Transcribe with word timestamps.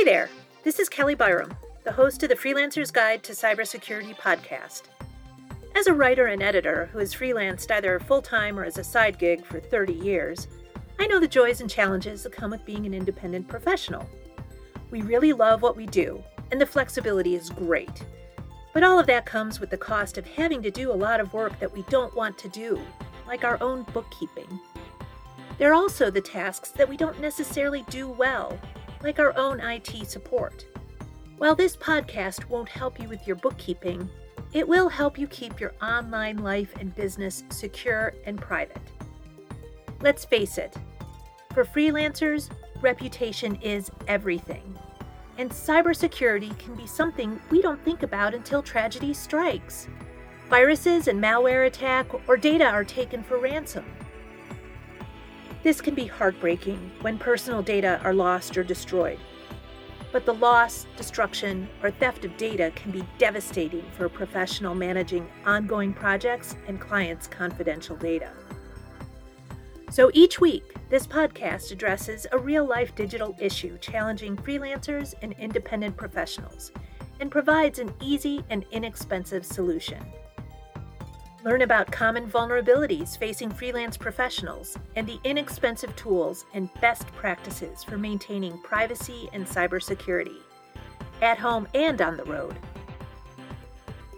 Hey 0.00 0.04
there, 0.04 0.30
this 0.64 0.78
is 0.78 0.88
Kelly 0.88 1.14
Byram, 1.14 1.54
the 1.84 1.92
host 1.92 2.22
of 2.22 2.30
the 2.30 2.34
Freelancer's 2.34 2.90
Guide 2.90 3.22
to 3.22 3.34
Cybersecurity 3.34 4.16
podcast. 4.16 4.84
As 5.76 5.88
a 5.88 5.92
writer 5.92 6.28
and 6.28 6.42
editor 6.42 6.88
who 6.90 7.00
has 7.00 7.14
freelanced 7.14 7.70
either 7.70 8.00
full 8.00 8.22
time 8.22 8.58
or 8.58 8.64
as 8.64 8.78
a 8.78 8.82
side 8.82 9.18
gig 9.18 9.44
for 9.44 9.60
30 9.60 9.92
years, 9.92 10.48
I 10.98 11.06
know 11.06 11.20
the 11.20 11.28
joys 11.28 11.60
and 11.60 11.68
challenges 11.68 12.22
that 12.22 12.32
come 12.32 12.50
with 12.50 12.64
being 12.64 12.86
an 12.86 12.94
independent 12.94 13.46
professional. 13.46 14.08
We 14.90 15.02
really 15.02 15.34
love 15.34 15.60
what 15.60 15.76
we 15.76 15.84
do, 15.84 16.24
and 16.50 16.58
the 16.58 16.64
flexibility 16.64 17.34
is 17.34 17.50
great. 17.50 18.02
But 18.72 18.82
all 18.82 18.98
of 18.98 19.06
that 19.08 19.26
comes 19.26 19.60
with 19.60 19.68
the 19.68 19.76
cost 19.76 20.16
of 20.16 20.26
having 20.26 20.62
to 20.62 20.70
do 20.70 20.90
a 20.90 20.94
lot 20.94 21.20
of 21.20 21.34
work 21.34 21.60
that 21.60 21.74
we 21.74 21.82
don't 21.90 22.16
want 22.16 22.38
to 22.38 22.48
do, 22.48 22.80
like 23.26 23.44
our 23.44 23.62
own 23.62 23.82
bookkeeping. 23.92 24.60
There 25.58 25.70
are 25.70 25.74
also 25.74 26.10
the 26.10 26.22
tasks 26.22 26.70
that 26.70 26.88
we 26.88 26.96
don't 26.96 27.20
necessarily 27.20 27.84
do 27.90 28.08
well, 28.08 28.58
like 29.02 29.18
our 29.18 29.36
own 29.36 29.60
IT 29.60 30.08
support. 30.08 30.66
While 31.38 31.54
this 31.54 31.76
podcast 31.76 32.48
won't 32.48 32.68
help 32.68 33.00
you 33.00 33.08
with 33.08 33.26
your 33.26 33.36
bookkeeping, 33.36 34.08
it 34.52 34.66
will 34.66 34.88
help 34.88 35.18
you 35.18 35.26
keep 35.26 35.60
your 35.60 35.72
online 35.80 36.38
life 36.38 36.74
and 36.78 36.94
business 36.94 37.44
secure 37.50 38.14
and 38.26 38.40
private. 38.40 38.82
Let's 40.00 40.24
face 40.24 40.58
it, 40.58 40.76
for 41.54 41.64
freelancers, 41.64 42.48
reputation 42.80 43.56
is 43.56 43.90
everything. 44.06 44.78
And 45.38 45.50
cybersecurity 45.50 46.56
can 46.58 46.74
be 46.74 46.86
something 46.86 47.40
we 47.50 47.60
don't 47.60 47.82
think 47.84 48.02
about 48.02 48.34
until 48.34 48.62
tragedy 48.62 49.14
strikes. 49.14 49.88
Viruses 50.48 51.08
and 51.08 51.22
malware 51.22 51.66
attack 51.66 52.06
or 52.28 52.36
data 52.36 52.66
are 52.66 52.84
taken 52.84 53.22
for 53.22 53.38
ransom. 53.38 53.84
This 55.62 55.80
can 55.80 55.94
be 55.94 56.06
heartbreaking 56.06 56.90
when 57.02 57.18
personal 57.18 57.62
data 57.62 58.00
are 58.02 58.14
lost 58.14 58.56
or 58.56 58.64
destroyed. 58.64 59.18
But 60.10 60.24
the 60.24 60.34
loss, 60.34 60.86
destruction, 60.96 61.68
or 61.82 61.90
theft 61.90 62.24
of 62.24 62.36
data 62.36 62.72
can 62.74 62.90
be 62.90 63.04
devastating 63.18 63.84
for 63.92 64.06
a 64.06 64.10
professional 64.10 64.74
managing 64.74 65.28
ongoing 65.44 65.92
projects 65.92 66.56
and 66.66 66.80
clients' 66.80 67.26
confidential 67.26 67.96
data. 67.96 68.32
So 69.90 70.10
each 70.14 70.40
week, 70.40 70.74
this 70.88 71.06
podcast 71.06 71.72
addresses 71.72 72.26
a 72.32 72.38
real 72.38 72.64
life 72.64 72.94
digital 72.94 73.36
issue 73.38 73.76
challenging 73.78 74.36
freelancers 74.36 75.14
and 75.20 75.34
independent 75.38 75.96
professionals 75.96 76.72
and 77.20 77.30
provides 77.30 77.78
an 77.78 77.92
easy 78.00 78.42
and 78.50 78.64
inexpensive 78.70 79.44
solution. 79.44 80.02
Learn 81.42 81.62
about 81.62 81.90
common 81.90 82.30
vulnerabilities 82.30 83.16
facing 83.16 83.50
freelance 83.50 83.96
professionals 83.96 84.76
and 84.96 85.06
the 85.06 85.18
inexpensive 85.24 85.96
tools 85.96 86.44
and 86.52 86.68
best 86.82 87.06
practices 87.08 87.82
for 87.82 87.96
maintaining 87.96 88.58
privacy 88.58 89.30
and 89.32 89.46
cybersecurity, 89.46 90.36
at 91.22 91.38
home 91.38 91.66
and 91.74 92.02
on 92.02 92.18
the 92.18 92.24
road. 92.24 92.54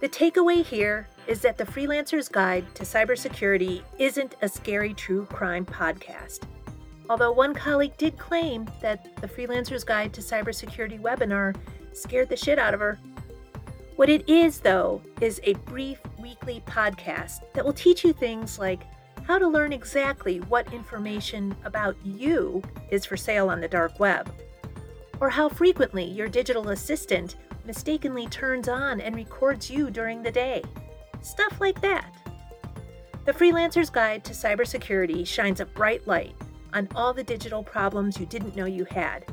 The 0.00 0.08
takeaway 0.08 0.64
here 0.64 1.08
is 1.26 1.42
that 1.42 1.58
the 1.58 1.66
Freelancer's 1.66 2.28
Guide 2.28 2.64
to 2.74 2.84
Cybersecurity 2.84 3.82
isn't 3.98 4.36
a 4.40 4.48
scary 4.48 4.94
true 4.94 5.26
crime 5.26 5.66
podcast. 5.66 6.44
Although 7.10 7.32
one 7.32 7.52
colleague 7.52 7.96
did 7.98 8.16
claim 8.16 8.66
that 8.80 9.14
the 9.20 9.28
Freelancer's 9.28 9.84
Guide 9.84 10.14
to 10.14 10.22
Cybersecurity 10.22 10.98
webinar 10.98 11.54
scared 11.92 12.30
the 12.30 12.36
shit 12.36 12.58
out 12.58 12.72
of 12.72 12.80
her. 12.80 12.98
What 14.00 14.08
it 14.08 14.26
is, 14.30 14.60
though, 14.60 15.02
is 15.20 15.42
a 15.44 15.52
brief 15.66 16.00
weekly 16.18 16.62
podcast 16.66 17.40
that 17.52 17.62
will 17.62 17.74
teach 17.74 18.02
you 18.02 18.14
things 18.14 18.58
like 18.58 18.84
how 19.24 19.38
to 19.38 19.46
learn 19.46 19.74
exactly 19.74 20.40
what 20.40 20.72
information 20.72 21.54
about 21.66 21.94
you 22.02 22.62
is 22.90 23.04
for 23.04 23.18
sale 23.18 23.50
on 23.50 23.60
the 23.60 23.68
dark 23.68 24.00
web, 24.00 24.32
or 25.20 25.28
how 25.28 25.50
frequently 25.50 26.04
your 26.04 26.28
digital 26.28 26.70
assistant 26.70 27.36
mistakenly 27.66 28.26
turns 28.28 28.70
on 28.70 29.02
and 29.02 29.14
records 29.14 29.70
you 29.70 29.90
during 29.90 30.22
the 30.22 30.32
day. 30.32 30.62
Stuff 31.20 31.60
like 31.60 31.82
that. 31.82 32.10
The 33.26 33.34
Freelancer's 33.34 33.90
Guide 33.90 34.24
to 34.24 34.32
Cybersecurity 34.32 35.26
shines 35.26 35.60
a 35.60 35.66
bright 35.66 36.06
light 36.06 36.34
on 36.72 36.88
all 36.94 37.12
the 37.12 37.22
digital 37.22 37.62
problems 37.62 38.18
you 38.18 38.24
didn't 38.24 38.56
know 38.56 38.64
you 38.64 38.86
had 38.86 39.26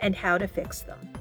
and 0.00 0.16
how 0.16 0.38
to 0.38 0.48
fix 0.48 0.80
them. 0.80 1.13